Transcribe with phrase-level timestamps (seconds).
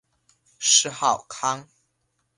[0.57, 1.69] 谥号康。